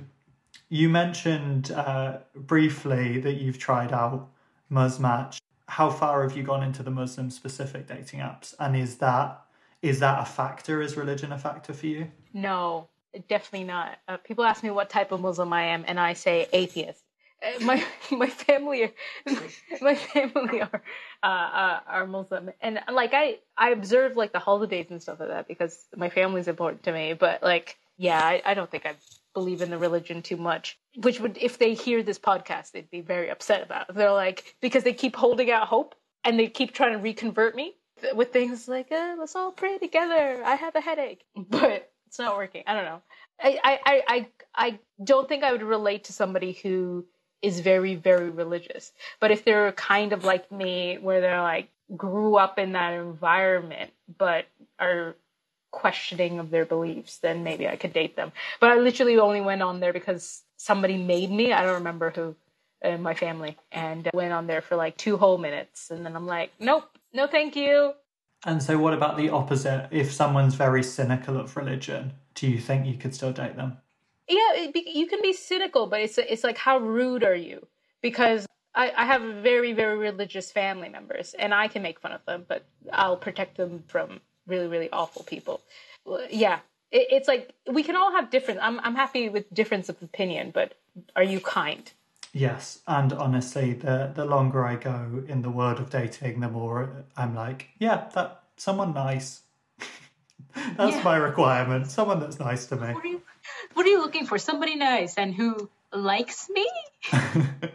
[0.71, 4.29] you mentioned uh, briefly that you've tried out
[4.73, 5.39] Muzmatch.
[5.69, 8.55] How far have you gone into the Muslim specific dating apps?
[8.59, 9.43] And is that
[9.83, 10.81] is that a factor?
[10.81, 12.11] Is religion a factor for you?
[12.33, 12.89] No,
[13.29, 13.99] definitely not.
[14.09, 17.04] Uh, people ask me what type of Muslim I am, and I say atheist.
[17.61, 18.93] My my family,
[19.81, 20.83] my family are
[21.23, 25.29] uh, uh, are Muslim, and like I I observe like the holidays and stuff like
[25.29, 27.13] that because my family's important to me.
[27.13, 28.95] But like, yeah, I, I don't think I
[29.35, 30.79] believe in the religion too much.
[31.03, 33.95] Which would, if they hear this podcast, they'd be very upset about.
[33.95, 37.75] They're like because they keep holding out hope and they keep trying to reconvert me
[38.15, 40.43] with things like uh, let's all pray together.
[40.45, 42.63] I have a headache, but it's not working.
[42.67, 43.03] I don't know.
[43.41, 47.05] I, I, I, I don't think I would relate to somebody who
[47.45, 48.93] is very, very religious.
[49.21, 53.91] But if they're kind of like me, where they're like grew up in that environment,
[54.19, 54.47] but
[54.79, 55.15] are
[55.71, 58.33] questioning of their beliefs, then maybe I could date them.
[58.61, 61.53] But I literally only went on there because somebody made me.
[61.53, 62.35] I don't remember who
[62.83, 65.91] in my family and went on there for like two whole minutes.
[65.91, 67.95] And then I'm like, nope, no, thank you.
[68.47, 69.89] And so, what about the opposite?
[69.91, 73.79] If someone's very cynical of religion, do you think you could still date them?
[74.29, 77.67] Yeah be, you can be cynical but it's it's like how rude are you
[78.01, 82.25] because I, I have very, very religious family members, and I can make fun of
[82.25, 85.61] them, but I'll protect them from really, really awful people.
[86.31, 86.59] Yeah,
[86.91, 88.61] it, it's like we can all have different.
[88.63, 90.75] I'm, I'm happy with difference of opinion, but
[91.15, 91.91] are you kind?
[92.33, 97.05] Yes, and honestly, the the longer I go in the world of dating, the more
[97.17, 99.43] I'm like, yeah, that someone nice.
[100.77, 101.03] that's yeah.
[101.05, 101.87] my requirement.
[101.93, 103.21] Someone that's nice to me.
[103.75, 104.39] What are you, what are you looking for?
[104.39, 106.67] Somebody nice and who likes me.
[107.13, 107.73] and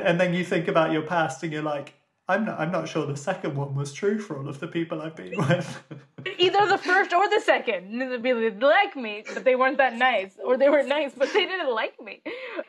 [0.00, 1.94] and then you think about your past and you're like,
[2.28, 5.00] I'm not, I'm not sure the second one was true for all of the people
[5.00, 5.82] I've been with.
[6.38, 8.00] Either the first or the second.
[8.00, 11.72] They like me, but they weren't that nice, or they were nice, but they didn't
[11.72, 12.22] like me.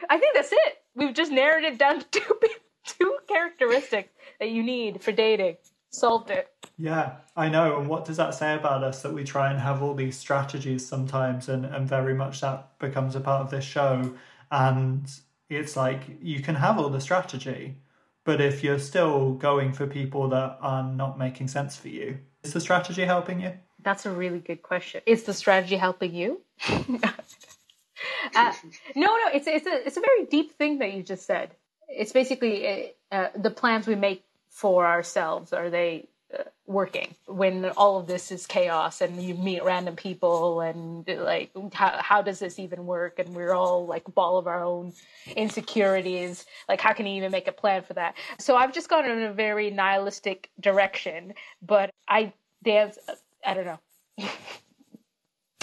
[0.09, 0.77] I think that's it.
[0.95, 2.39] We've just narrowed it down to two
[2.85, 5.57] two characteristics that you need for dating.
[5.89, 6.49] Solved it.
[6.77, 7.79] Yeah, I know.
[7.79, 10.85] And what does that say about us that we try and have all these strategies
[10.85, 14.13] sometimes, and and very much that becomes a part of this show,
[14.51, 15.09] and
[15.49, 17.77] it's like you can have all the strategy,
[18.25, 22.53] but if you're still going for people that are not making sense for you, is
[22.53, 23.53] the strategy helping you?
[23.81, 25.01] That's a really good question.
[25.05, 26.41] Is the strategy helping you?
[26.69, 28.53] uh,
[28.95, 31.55] no, no, it's it's a it's a very deep thing that you just said.
[31.89, 34.23] It's basically uh, the plans we make
[34.57, 35.53] for ourselves?
[35.53, 40.61] Are they uh, working when all of this is chaos and you meet random people
[40.61, 43.19] and like how, how does this even work?
[43.19, 44.93] And we're all like ball of our own
[45.35, 46.47] insecurities.
[46.67, 48.15] Like how can you even make a plan for that?
[48.39, 52.97] So i've just gone in a very nihilistic direction but i dance
[53.45, 53.79] i don't know.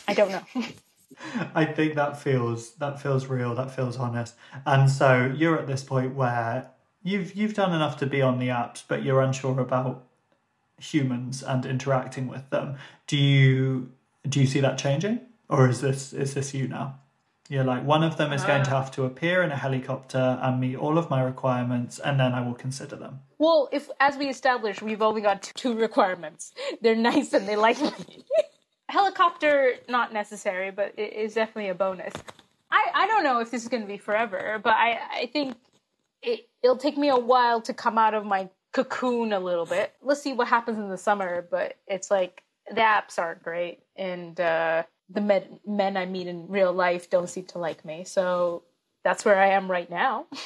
[0.07, 0.43] I don't know.
[1.55, 3.55] I think that feels that feels real.
[3.55, 4.35] That feels honest.
[4.67, 6.71] And so you're at this point where
[7.05, 10.05] you've you've done enough to be on the apps, but you're unsure about
[10.81, 12.77] humans and interacting with them.
[13.07, 13.93] Do you
[14.29, 16.99] do you see that changing, or is this is this you now?
[17.49, 18.81] You're like one of them is going to uh.
[18.81, 22.41] have to appear in a helicopter and meet all of my requirements, and then I
[22.45, 23.21] will consider them.
[23.39, 26.53] Well, if as we established, we've only got two requirements.
[26.81, 28.25] They're nice and they like me.
[28.89, 32.15] helicopter not necessary, but it is definitely a bonus.
[32.71, 35.57] I I don't know if this is going to be forever, but I I think
[36.25, 39.93] it, it'll take me a while to come out of my cocoon a little bit.
[40.03, 44.39] Let's see what happens in the summer, but it's like the apps aren't great, and
[44.41, 48.05] uh, the men, men I meet in real life don't seem to like me.
[48.05, 48.63] So
[49.05, 50.27] that's where I am right now.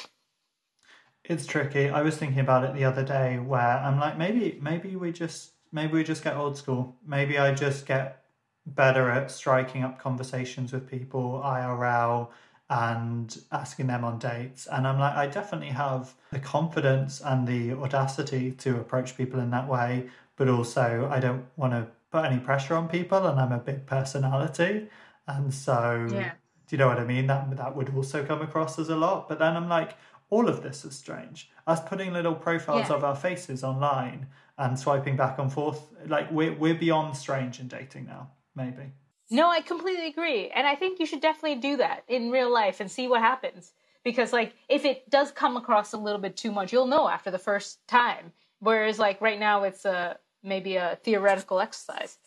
[1.25, 1.89] It's tricky.
[1.89, 5.51] I was thinking about it the other day where I'm like, maybe, maybe we just,
[5.71, 6.95] maybe we just get old school.
[7.05, 8.23] Maybe I just get
[8.65, 12.29] better at striking up conversations with people IRL
[12.69, 14.67] and asking them on dates.
[14.67, 19.49] And I'm like, I definitely have the confidence and the audacity to approach people in
[19.51, 23.51] that way, but also I don't want to put any pressure on people and I'm
[23.51, 24.87] a big personality.
[25.27, 26.31] And so, yeah.
[26.67, 27.27] do you know what I mean?
[27.27, 29.27] That, that would also come across as a lot.
[29.27, 29.95] But then I'm like,
[30.29, 31.49] all of this is strange.
[31.65, 32.95] Us putting little profiles yeah.
[32.95, 34.27] of our faces online
[34.59, 38.91] and swiping back and forth, like we're, we're beyond strange in dating now, maybe.
[39.31, 40.49] No, I completely agree.
[40.49, 43.73] And I think you should definitely do that in real life and see what happens.
[44.03, 47.29] Because, like, if it does come across a little bit too much, you'll know after
[47.29, 48.31] the first time.
[48.59, 52.17] Whereas, like, right now, it's a maybe a theoretical exercise.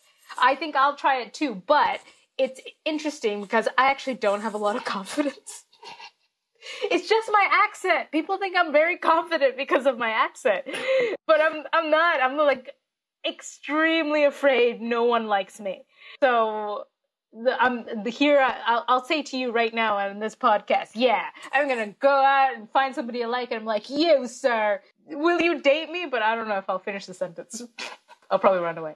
[0.41, 1.99] I think I'll try it too, but
[2.37, 5.65] it's interesting because I actually don't have a lot of confidence.
[6.91, 8.11] it's just my accent.
[8.11, 10.65] People think I'm very confident because of my accent,
[11.27, 12.21] but I'm I'm not.
[12.21, 12.75] I'm like
[13.27, 15.85] extremely afraid no one likes me.
[16.21, 16.85] So
[17.59, 18.39] I'm um, the, here.
[18.39, 22.55] I'll, I'll say to you right now on this podcast, yeah, I'm gonna go out
[22.55, 26.05] and find somebody I like, and I'm like, you, sir, will you date me?
[26.09, 27.61] But I don't know if I'll finish the sentence.
[28.29, 28.95] I'll probably run away.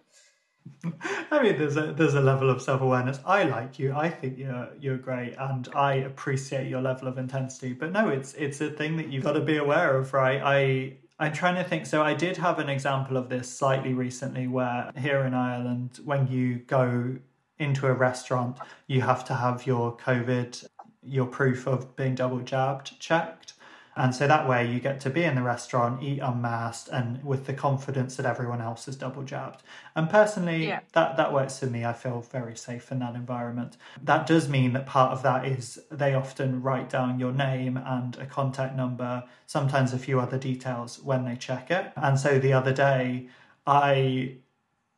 [1.31, 3.19] I mean, there's a there's a level of self awareness.
[3.25, 3.93] I like you.
[3.93, 7.73] I think you're you're great, and I appreciate your level of intensity.
[7.73, 10.41] But no, it's it's a thing that you've got to be aware of, right?
[10.43, 11.85] I I'm trying to think.
[11.85, 16.27] So I did have an example of this slightly recently, where here in Ireland, when
[16.27, 17.17] you go
[17.59, 20.67] into a restaurant, you have to have your COVID,
[21.03, 23.53] your proof of being double jabbed checked.
[23.97, 27.47] And so that way you get to be in the restaurant, eat unmasked, and with
[27.47, 29.63] the confidence that everyone else is double jabbed.
[29.95, 30.81] And personally, yeah.
[30.93, 31.83] that, that works for me.
[31.83, 33.75] I feel very safe in that environment.
[34.03, 38.15] That does mean that part of that is they often write down your name and
[38.17, 41.91] a contact number, sometimes a few other details when they check it.
[41.95, 43.29] And so the other day,
[43.65, 44.37] I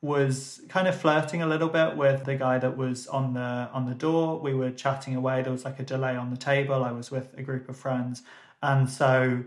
[0.02, 3.86] was kind of flirting a little bit with the guy that was on the on
[3.86, 4.40] the door.
[4.40, 5.42] We were chatting away.
[5.42, 6.84] There was like a delay on the table.
[6.84, 8.24] I was with a group of friends,
[8.64, 9.44] and so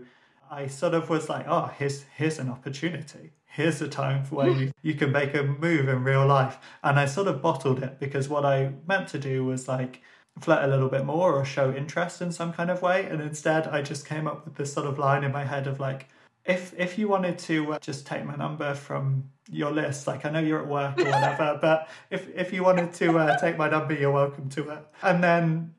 [0.51, 3.31] I sort of was like, "Oh, here's here's an opportunity.
[3.45, 6.99] Here's a time for where you, you can make a move in real life." And
[6.99, 10.01] I sort of bottled it because what I meant to do was like
[10.39, 13.05] flirt a little bit more or show interest in some kind of way.
[13.05, 15.79] And instead, I just came up with this sort of line in my head of
[15.79, 16.09] like,
[16.45, 20.29] if if you wanted to uh, just take my number from your list, like I
[20.29, 23.69] know you're at work or whatever, but if if you wanted to uh, take my
[23.69, 24.85] number, you're welcome to it.
[25.01, 25.73] And then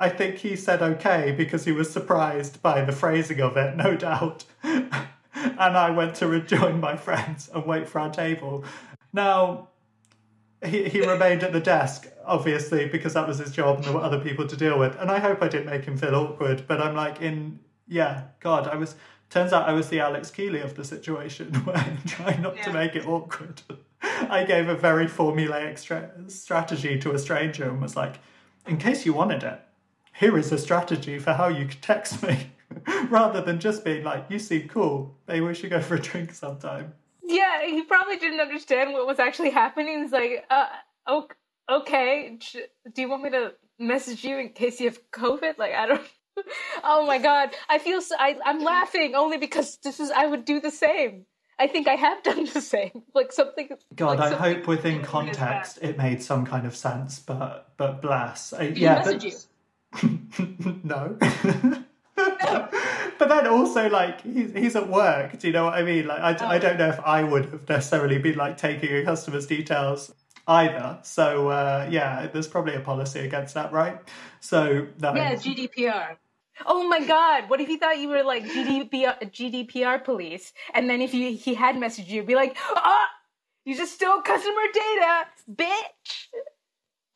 [0.00, 3.96] I think he said okay because he was surprised by the phrasing of it, no
[3.96, 4.44] doubt.
[4.62, 8.64] and I went to rejoin my friends and wait for our table.
[9.12, 9.68] Now,
[10.64, 14.02] he, he remained at the desk, obviously, because that was his job and there were
[14.02, 14.96] other people to deal with.
[14.96, 18.66] And I hope I didn't make him feel awkward, but I'm like, in, yeah, God,
[18.66, 18.96] I was,
[19.30, 22.64] turns out I was the Alex Kealy of the situation where trying not yeah.
[22.64, 23.62] to make it awkward.
[24.02, 28.16] I gave a very formulaic stra- strategy to a stranger and was like,
[28.66, 29.60] in case you wanted it,
[30.14, 32.50] here is a strategy for how you could text me.
[33.08, 36.32] Rather than just being like, you seem cool, maybe we should go for a drink
[36.34, 36.92] sometime.
[37.24, 40.02] Yeah, he probably didn't understand what was actually happening.
[40.02, 40.66] He's like, uh,
[41.68, 42.38] okay,
[42.92, 45.58] do you want me to message you in case you have COVID?
[45.58, 46.02] Like, I don't.
[46.84, 48.14] Oh my god, I feel so.
[48.18, 50.10] I, I'm laughing only because this is.
[50.10, 51.26] I would do the same.
[51.58, 53.02] I think I have done the same.
[53.14, 53.70] Like something.
[53.94, 58.52] God, like I hope within context it made some kind of sense, but but bless.
[58.52, 59.24] I, yeah, but,
[60.84, 61.16] no.
[63.18, 65.38] but then also like he's he's at work.
[65.38, 66.06] Do you know what I mean?
[66.06, 66.48] Like I, oh.
[66.48, 70.14] I don't know if I would have necessarily been like taking a customer's details
[70.46, 70.98] either.
[71.02, 73.98] So uh, yeah, there's probably a policy against that, right?
[74.40, 76.16] So that yeah, GDPR.
[76.66, 77.48] Oh my God!
[77.48, 81.54] What if he thought you were like GDPR GDPR police, and then if you he
[81.54, 83.06] had messaged you, be like, ah,
[83.64, 86.28] you just stole customer data, bitch.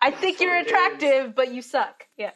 [0.00, 2.04] I think you're attractive, but you suck.
[2.16, 2.32] Yeah.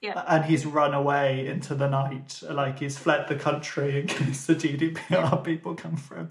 [0.00, 0.22] Yeah.
[0.26, 4.54] And he's run away into the night, like he's fled the country in case the
[4.54, 6.28] GDPR people come from.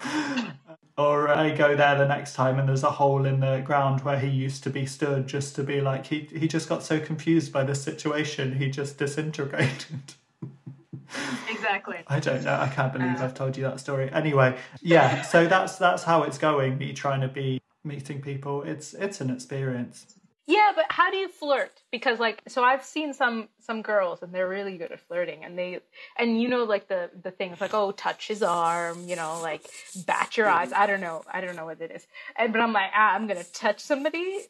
[0.98, 4.18] Or I go there the next time and there's a hole in the ground where
[4.18, 7.52] he used to be stood just to be like, he, he just got so confused
[7.52, 10.14] by the situation, he just disintegrated.
[11.50, 11.98] exactly.
[12.08, 12.56] I don't know.
[12.56, 14.10] I can't believe uh, I've told you that story.
[14.12, 15.22] Anyway, yeah.
[15.22, 16.78] So that's that's how it's going.
[16.78, 18.64] Me trying to be meeting people.
[18.64, 20.16] It's it's an experience.
[20.48, 21.82] Yeah, but how do you flirt?
[21.92, 25.58] Because like so I've seen some some girls and they're really good at flirting and
[25.58, 25.80] they
[26.18, 29.68] and you know like the the things like oh touch his arm, you know, like
[30.06, 30.72] bat your eyes.
[30.72, 31.24] I don't know.
[31.32, 32.06] I don't know what it is.
[32.38, 34.48] And but I'm like, ah, I'm gonna touch somebody's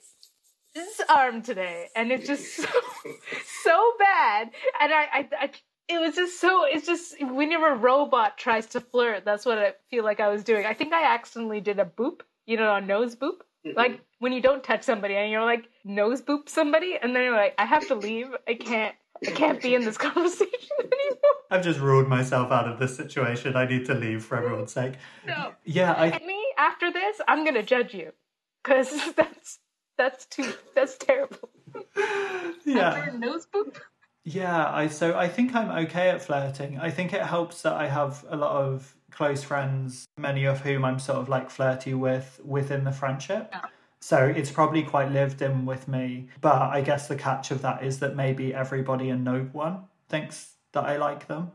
[1.08, 1.88] arm today.
[1.96, 2.68] And it's just so
[3.64, 4.52] so bad.
[4.82, 5.52] And I, I, I
[5.88, 9.74] it was just so it's just whenever a robot tries to flirt, that's what I
[9.90, 10.66] feel like I was doing.
[10.66, 13.38] I think I accidentally did a boop, you know, a nose boop.
[13.66, 13.78] Mm-hmm.
[13.78, 17.38] Like when you don't touch somebody and you're like nose boop somebody, and then you're
[17.38, 18.26] like, I have to leave.
[18.48, 18.96] I can't.
[19.24, 21.36] I can't be in this conversation anymore.
[21.52, 23.56] I've just ruled myself out of this situation.
[23.56, 24.96] I need to leave for everyone's sake.
[25.28, 25.54] No.
[25.64, 26.08] Yeah, I.
[26.08, 28.14] And me after this, I'm gonna judge you
[28.64, 29.60] because that's
[29.96, 31.52] that's too that's terrible.
[32.66, 32.96] yeah.
[32.96, 33.78] After nose boop.
[34.24, 36.80] Yeah, I so I think I'm okay at flirting.
[36.80, 40.84] I think it helps that I have a lot of close friends, many of whom
[40.84, 43.54] I'm sort of like flirty with within the friendship.
[43.54, 43.70] Oh.
[44.02, 46.28] So it's probably quite lived in with me.
[46.42, 50.54] But I guess the catch of that is that maybe everybody and no one thinks
[50.74, 51.52] that I like them.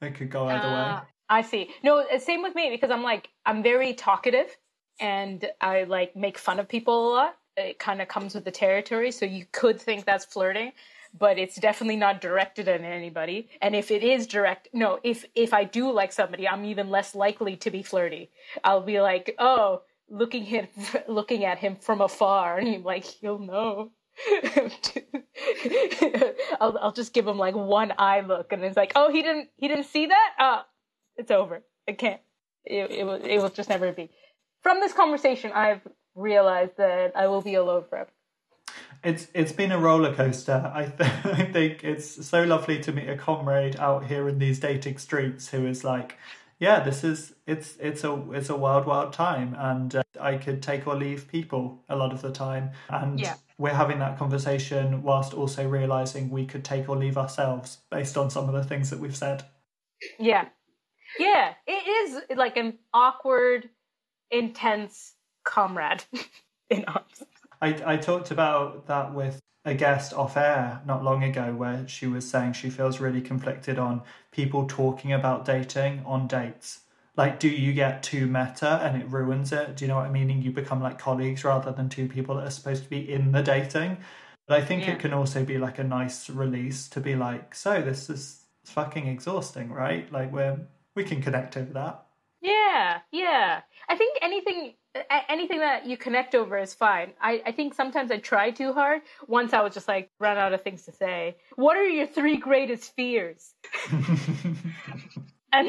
[0.00, 1.00] It could go either uh, way.
[1.28, 1.70] I see.
[1.82, 4.56] No, same with me because I'm like I'm very talkative
[5.00, 7.36] and I like make fun of people a lot.
[7.56, 10.72] It kind of comes with the territory, so you could think that's flirting
[11.18, 13.48] but it's definitely not directed at anybody.
[13.62, 17.14] And if it is direct, no, if if I do like somebody, I'm even less
[17.14, 18.30] likely to be flirty.
[18.64, 23.38] I'll be like, oh, looking at looking at him from afar, and he's like, he'll
[23.38, 23.92] know.
[26.60, 29.50] I'll I'll just give him like one eye look, and it's like, oh, he didn't
[29.56, 30.32] he didn't see that.
[30.38, 30.62] Oh,
[31.16, 31.62] it's over.
[31.86, 32.20] It can't.
[32.64, 34.10] It it will it will just never be.
[34.62, 38.10] From this conversation, I've realized that I will be alone forever.
[39.04, 40.70] It's it's been a roller coaster.
[40.74, 44.58] I, th- I think it's so lovely to meet a comrade out here in these
[44.58, 46.16] dating streets who is like,
[46.58, 50.62] yeah, this is it's it's a it's a wild wild time, and uh, I could
[50.62, 53.34] take or leave people a lot of the time, and yeah.
[53.58, 58.30] we're having that conversation whilst also realizing we could take or leave ourselves based on
[58.30, 59.44] some of the things that we've said.
[60.18, 60.46] Yeah,
[61.18, 63.68] yeah, it is like an awkward,
[64.30, 65.12] intense
[65.44, 66.04] comrade
[66.70, 67.22] in arms.
[67.60, 72.06] I, I talked about that with a guest off air not long ago where she
[72.06, 74.00] was saying she feels really conflicted on
[74.30, 76.80] people talking about dating on dates.
[77.16, 79.76] Like, do you get too meta and it ruins it?
[79.76, 80.40] Do you know what I mean?
[80.40, 83.42] You become like colleagues rather than two people that are supposed to be in the
[83.42, 83.96] dating.
[84.46, 84.92] But I think yeah.
[84.92, 89.08] it can also be like a nice release to be like, so this is fucking
[89.08, 90.10] exhausting, right?
[90.12, 90.60] Like, we're
[90.94, 92.06] we can connect over that.
[92.40, 93.62] Yeah, yeah.
[93.88, 94.74] I think anything
[95.28, 97.12] anything that you connect over is fine.
[97.20, 99.02] I, I think sometimes I try too hard.
[99.26, 101.36] Once I was just like run out of things to say.
[101.56, 103.54] What are your three greatest fears?
[105.52, 105.68] and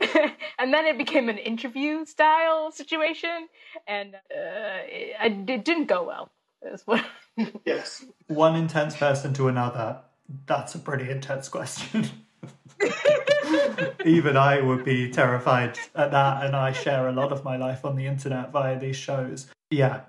[0.58, 3.48] and then it became an interview style situation,
[3.86, 6.30] and uh, it, it didn't go well.
[6.62, 7.04] Is what
[7.64, 8.04] Yes.
[8.28, 10.00] One intense person to another.
[10.46, 12.10] That's a pretty intense question.
[14.04, 17.84] Even I would be terrified at that, and I share a lot of my life
[17.84, 19.48] on the internet via these shows.
[19.70, 20.00] Yeah,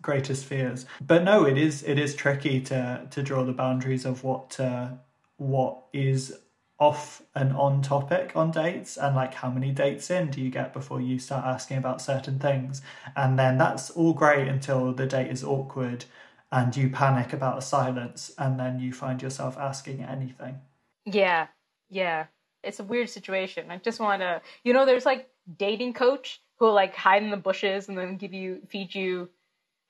[0.00, 0.86] greatest fears.
[1.00, 4.88] But no, it is it is tricky to to draw the boundaries of what uh,
[5.36, 6.38] what is
[6.78, 10.72] off and on topic on dates and like how many dates in do you get
[10.72, 12.82] before you start asking about certain things
[13.14, 16.04] and then that's all great until the date is awkward
[16.50, 20.60] and you panic about a silence and then you find yourself asking anything
[21.04, 21.46] Yeah,
[21.92, 22.26] yeah.
[22.64, 23.70] It's a weird situation.
[23.70, 25.28] I just want to, you know, there's like
[25.58, 29.28] dating coach who will like hide in the bushes and then give you, feed you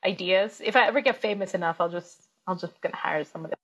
[0.04, 0.60] ideas.
[0.64, 3.54] If I ever get famous enough, I'll just, I'll just gonna hire somebody.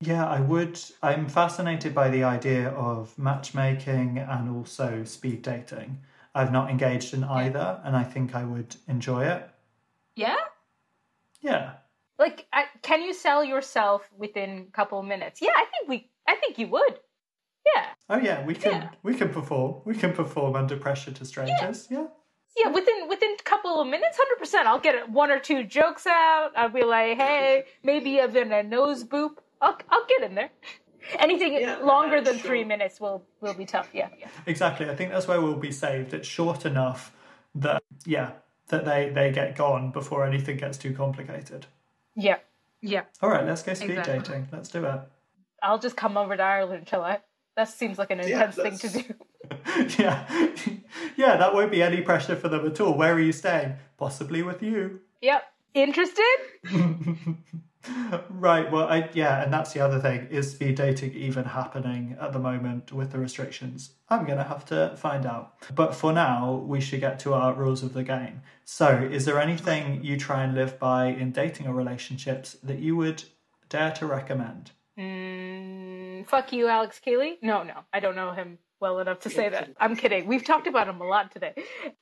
[0.00, 5.98] yeah i would i'm fascinated by the idea of matchmaking and also speed dating
[6.34, 9.50] i've not engaged in either and i think i would enjoy it
[10.14, 10.36] Yeah?
[11.40, 11.72] yeah
[12.18, 15.40] Like, I, can you sell yourself within a couple of minutes?
[15.40, 16.98] Yeah, I think we, I think you would.
[17.74, 18.88] Yeah, oh yeah we can Yeah.
[19.02, 22.06] we can perform we can perform under pressure to strangers yeah
[22.56, 22.70] yeah.
[22.72, 24.66] Within within a couple of minutes, hundred percent.
[24.66, 26.50] I'll get one or two jokes out.
[26.56, 29.36] I'll be like, hey, maybe even a nose boop.
[29.60, 30.50] I'll I'll get in there.
[31.20, 32.48] Anything Yeah, longer than sure.
[32.48, 33.88] three minutes will will be tough.
[33.92, 34.26] Yeah, yeah.
[34.46, 34.90] Exactly.
[34.90, 36.12] I think that's where we'll be saved.
[36.14, 37.12] It's short enough
[37.54, 38.30] that yeah,
[38.68, 41.66] that they they get gone before anything gets too complicated.
[42.16, 42.38] Yeah.
[42.80, 43.02] Yeah.
[43.22, 44.18] All right, let's go speed Exactly.
[44.18, 44.48] dating.
[44.50, 45.00] Let's do it.
[45.62, 47.18] I'll just come over to Ireland, shall I?
[47.58, 49.14] That seems like an Yeah, intense thing to do.
[49.98, 50.24] yeah.
[51.16, 52.94] yeah, that won't be any pressure for them at all.
[52.94, 53.74] Where are you staying?
[53.96, 55.00] Possibly with you.
[55.20, 55.42] Yep.
[55.74, 56.36] Interested?
[58.28, 60.26] Right, well I yeah, and that's the other thing.
[60.30, 63.92] Is speed dating even happening at the moment with the restrictions?
[64.10, 65.54] I'm gonna have to find out.
[65.74, 68.42] But for now, we should get to our rules of the game.
[68.64, 72.94] So is there anything you try and live by in dating or relationships that you
[72.96, 73.22] would
[73.70, 74.72] dare to recommend?
[74.98, 75.57] Mm,
[76.26, 77.36] fuck you, Alex Kealy.
[77.42, 79.70] No, no, I don't know him well enough to say that.
[79.80, 80.26] I'm kidding.
[80.26, 81.54] We've talked about him a lot today.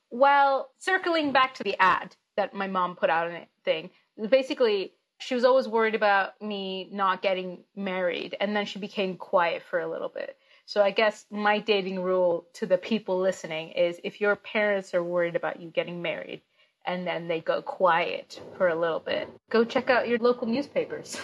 [0.09, 3.89] Well, circling back to the ad that my mom put out in it thing,
[4.29, 9.63] basically, she was always worried about me not getting married, and then she became quiet
[9.63, 10.37] for a little bit.
[10.65, 15.03] So I guess my dating rule to the people listening is if your parents are
[15.03, 16.41] worried about you getting married
[16.85, 21.19] and then they go quiet for a little bit, go check out your local newspapers.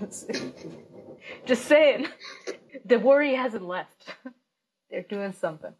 [1.46, 2.06] Just saying.
[2.84, 4.14] The worry hasn't left.
[4.90, 5.72] They're doing something.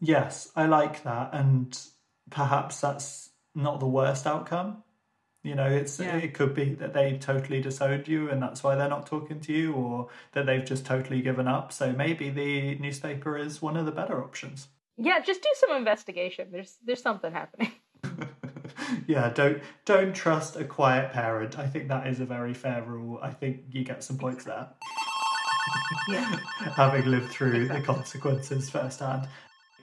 [0.00, 1.78] Yes, I like that, and
[2.30, 4.82] perhaps that's not the worst outcome.
[5.42, 6.16] You know, it's Yeah.
[6.16, 9.52] it could be that they totally disowned you, and that's why they're not talking to
[9.52, 11.72] you, or that they've just totally given up.
[11.72, 14.68] So maybe the newspaper is one of the better options.
[14.96, 16.48] Yeah, just do some investigation.
[16.50, 17.72] There's there's something happening.
[19.06, 21.58] yeah, don't don't trust a quiet parent.
[21.58, 23.18] I think that is a very fair rule.
[23.22, 24.68] I think you get some points there.
[26.08, 26.38] Yeah.
[26.76, 29.28] having lived through the consequences firsthand.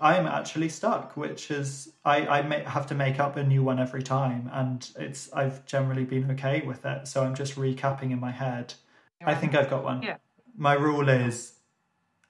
[0.02, 3.80] I'm actually stuck, which is I I may have to make up a new one
[3.80, 7.08] every time, and it's I've generally been okay with it.
[7.08, 8.74] So I'm just recapping in my head.
[9.26, 10.04] I think I've got one.
[10.04, 10.18] Yeah.
[10.58, 11.54] My rule is,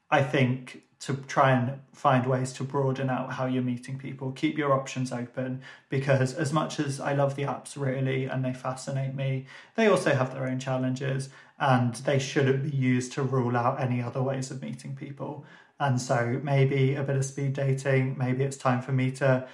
[0.10, 4.32] I think to try and find ways to broaden out how you're meeting people.
[4.32, 8.54] Keep your options open because as much as I love the apps really and they
[8.54, 9.46] fascinate me,
[9.76, 11.30] they also have their own challenges
[11.60, 15.46] and they shouldn't be used to rule out any other ways of meeting people.
[15.80, 19.48] And so maybe a bit of speed dating, maybe it's time for me to,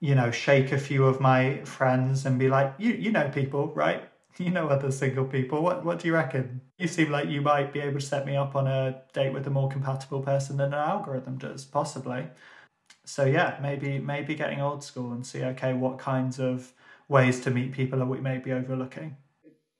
[0.00, 3.72] you know, shake a few of my friends and be like, you you know people,
[3.74, 4.04] right?
[4.38, 5.62] You know other single people.
[5.62, 6.60] What what do you reckon?
[6.78, 9.46] You seem like you might be able to set me up on a date with
[9.46, 12.26] a more compatible person than an algorithm does, possibly.
[13.04, 16.72] So yeah, maybe maybe getting old school and see okay what kinds of
[17.08, 19.16] ways to meet people are we may be overlooking.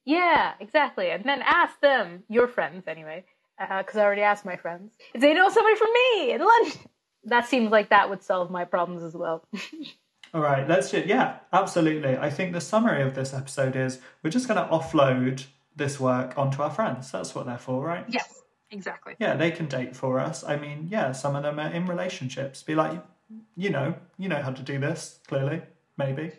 [0.04, 1.10] Yeah, exactly.
[1.10, 3.24] And then ask them, your friends anyway,
[3.58, 6.78] uh, because I already asked my friends if they know somebody from me in London.
[7.26, 9.48] That seems like that would solve my problems as well.
[10.34, 12.16] All right, let's just yeah, absolutely.
[12.16, 16.36] I think the summary of this episode is we're just going to offload this work
[16.36, 17.12] onto our friends.
[17.12, 18.04] That's what they're for, right?
[18.08, 18.42] Yes.
[18.70, 19.14] Exactly.
[19.20, 20.42] Yeah, they can date for us.
[20.42, 22.64] I mean, yeah, some of them are in relationships.
[22.64, 23.00] Be like,
[23.56, 25.62] you know, you know how to do this, clearly,
[25.96, 26.32] maybe.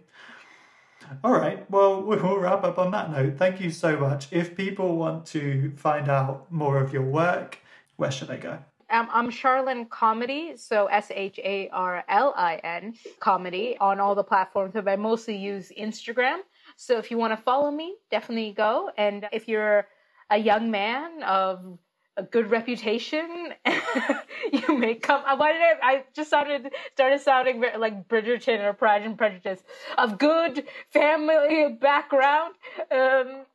[1.24, 3.38] All right, well, we'll wrap up on that note.
[3.38, 4.28] Thank you so much.
[4.32, 7.60] If people want to find out more of your work,
[7.96, 8.60] where should they go?
[8.90, 14.14] Um, I'm Sharlin Comedy, so S H A R L I N Comedy on all
[14.14, 16.40] the platforms, but I mostly use Instagram.
[16.78, 18.92] So if you want to follow me, definitely go.
[18.98, 19.88] And if you're
[20.30, 21.78] a young man of
[22.18, 23.54] a good reputation,
[24.52, 25.24] you may come.
[25.26, 25.74] uh, Why did I?
[25.82, 29.62] I just sounded started sounding like Bridgerton or Pride and Prejudice.
[29.98, 32.56] Of good family background,
[32.92, 33.46] um,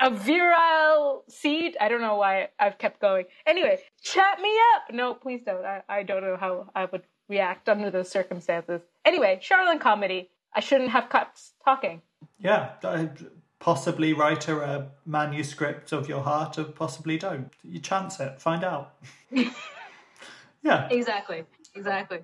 [0.00, 1.76] a virile seed.
[1.80, 3.26] I don't know why I've kept going.
[3.46, 4.92] Anyway, chat me up.
[4.94, 5.64] No, please don't.
[5.64, 8.80] I, I don't know how I would react under those circumstances.
[9.04, 10.30] Anyway, Sharlin comedy.
[10.54, 12.02] I shouldn't have kept talking.
[12.40, 13.10] Yeah, I-
[13.60, 17.50] possibly write her a manuscript of your heart, or possibly don't.
[17.62, 18.94] You chance it, find out.
[20.62, 20.88] yeah.
[20.90, 21.44] Exactly.
[21.74, 22.20] Exactly.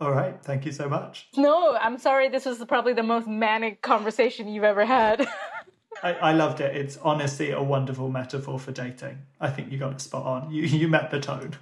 [0.00, 0.42] All right.
[0.42, 1.28] Thank you so much.
[1.36, 2.28] No, I'm sorry.
[2.28, 5.28] This was probably the most manic conversation you've ever had.
[6.02, 6.74] I, I loved it.
[6.74, 9.18] It's honestly a wonderful metaphor for dating.
[9.40, 10.50] I think you got it spot on.
[10.50, 11.54] You you met the tone.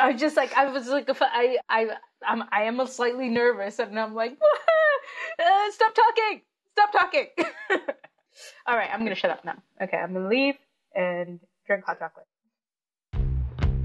[0.00, 1.90] I just like I was like I I
[2.26, 4.32] I'm I am slightly nervous and I'm like
[5.38, 6.42] uh, stop talking
[6.72, 7.26] stop talking.
[8.66, 9.56] All right, I'm gonna shut up now.
[9.82, 10.54] Okay, I'm gonna leave
[10.94, 12.26] and drink hot chocolate.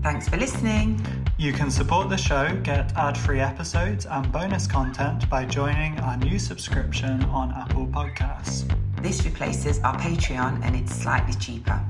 [0.03, 0.99] Thanks for listening.
[1.37, 6.17] You can support the show, get ad free episodes, and bonus content by joining our
[6.17, 8.69] new subscription on Apple Podcasts.
[9.01, 11.83] This replaces our Patreon and it's slightly cheaper.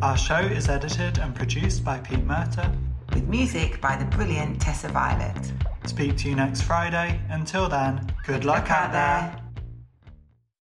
[0.00, 2.74] Our show is edited and produced by Pete Murta.
[3.14, 5.52] With music by the brilliant Tessa Violet.
[5.84, 7.20] Speak to you next Friday.
[7.28, 9.41] Until then, good luck, Look out there.